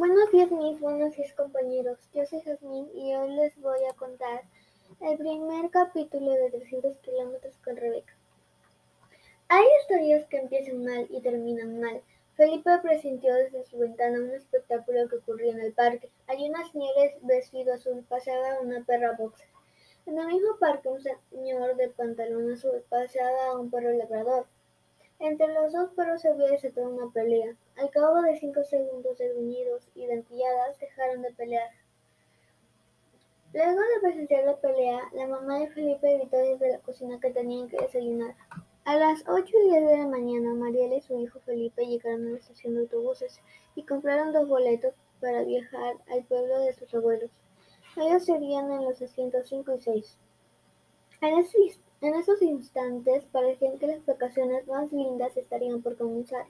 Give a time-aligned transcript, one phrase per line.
[0.00, 4.44] Buenos días mis buenos días compañeros, yo soy Jazmín y hoy les voy a contar
[4.98, 8.16] el primer capítulo de 300 kilómetros con Rebeca.
[9.48, 12.00] Hay historias que empiezan mal y terminan mal.
[12.34, 16.08] Felipe presintió desde su ventana un espectáculo que ocurría en el parque.
[16.28, 19.48] Allí una señora vestido azul paseaba una perra boxer.
[20.06, 24.46] En el mismo parque un señor de pantalón azul paseaba a un perro labrador.
[25.20, 27.54] Entre los dos perros se había desatado una pelea.
[27.76, 31.68] Al cabo de cinco segundos de gruñidos y dentelladas dejaron de pelear.
[33.52, 37.68] Luego de presenciar la pelea, la mamá de Felipe gritó desde la cocina que tenían
[37.68, 38.34] que desayunar.
[38.86, 42.30] A las ocho y diez de la mañana, Mariela y su hijo Felipe llegaron a
[42.30, 43.40] la estación de autobuses
[43.74, 47.30] y compraron dos boletos para viajar al pueblo de sus abuelos.
[47.96, 50.16] Ellos serían en los asientos cinco y seis.
[51.20, 51.58] En ese
[52.00, 56.46] en esos instantes parecían que las vacaciones más lindas estarían por comenzar.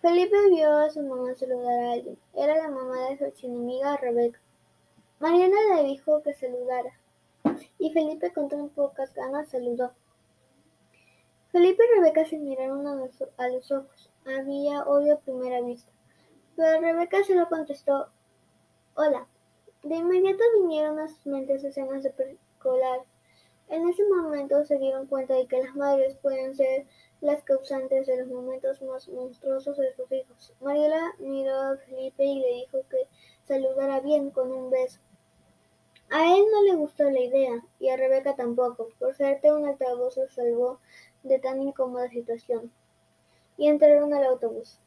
[0.00, 2.18] Felipe vio a su mamá saludar a alguien.
[2.34, 4.40] Era la mamá de su archienemiga Rebeca.
[5.18, 6.98] Mariana le dijo que saludara,
[7.78, 9.92] y Felipe con tan pocas ganas saludó.
[11.52, 14.10] Felipe y Rebeca se miraron a los, a los ojos.
[14.24, 15.92] Había odio a primera vista.
[16.56, 18.08] Pero Rebeca solo contestó,
[18.94, 19.26] hola.
[19.82, 23.00] De inmediato vinieron a sus mentes escenas de preescolar
[23.68, 26.86] en ese momento se dieron cuenta de que las madres pueden ser
[27.20, 30.52] las causantes de los momentos más monstruosos de sus hijos.
[30.60, 33.08] Mariela miró a Felipe y le dijo que
[33.44, 35.00] saludara bien con un beso.
[36.10, 38.88] A él no le gustó la idea, y a Rebeca tampoco.
[38.98, 40.78] Por suerte un altavoz se salvó
[41.22, 42.70] de tan incómoda situación.
[43.56, 44.78] Y entraron al autobús.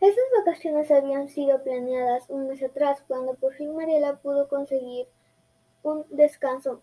[0.00, 5.08] Esas vacaciones habían sido planeadas un mes atrás, cuando por fin Mariela pudo conseguir
[5.82, 6.82] un descanso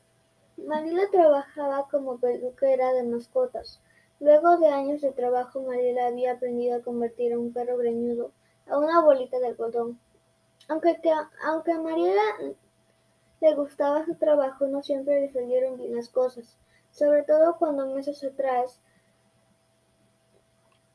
[0.58, 3.82] Mariela trabajaba como peluquera de mascotas.
[4.20, 8.32] Luego de años de trabajo, Mariela había aprendido a convertir a un perro greñudo
[8.68, 10.00] a una bolita de algodón.
[10.70, 10.98] Aunque,
[11.46, 12.22] aunque a Mariela
[13.42, 16.58] le gustaba su trabajo, no siempre le salieron bien las cosas,
[16.92, 18.80] sobre todo cuando meses atrás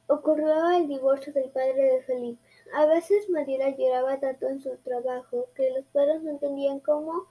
[0.06, 2.40] ocurrió el divorcio del padre de Felipe.
[2.74, 7.26] A veces Mariela lloraba tanto en su trabajo que los perros no entendían cómo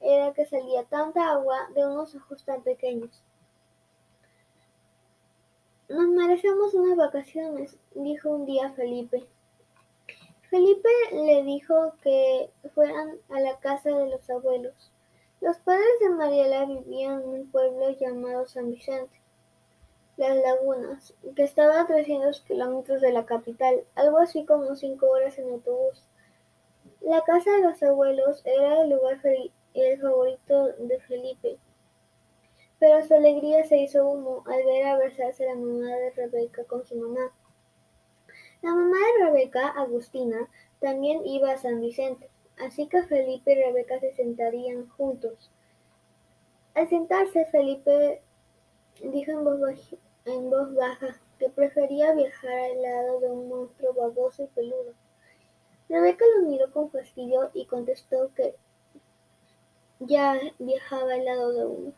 [0.00, 3.22] era que salía tanta agua de unos ojos tan pequeños.
[5.88, 9.26] Nos merecemos unas vacaciones, dijo un día Felipe.
[10.48, 14.90] Felipe le dijo que fueran a la casa de los abuelos.
[15.40, 19.20] Los padres de Mariela vivían en un pueblo llamado San Vicente,
[20.16, 25.38] Las Lagunas, que estaba a 300 kilómetros de la capital, algo así como cinco horas
[25.38, 26.04] en autobús.
[27.00, 31.58] La casa de los abuelos era el lugar feliz el favorito de Felipe.
[32.78, 36.96] Pero su alegría se hizo humo al ver abrazarse la mamá de Rebeca con su
[36.96, 37.32] mamá.
[38.62, 40.48] La mamá de Rebeca, Agustina,
[40.80, 42.28] también iba a San Vicente,
[42.58, 45.50] así que Felipe y Rebeca se sentarían juntos.
[46.74, 48.22] Al sentarse, Felipe
[49.02, 54.94] dijo en voz, baja que prefería viajar al lado de un monstruo baboso y peludo.
[55.88, 58.54] Rebeca lo miró con fastidio y contestó que
[60.00, 61.92] ya viajaba al lado de uno.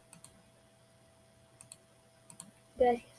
[2.76, 3.12] Gracias.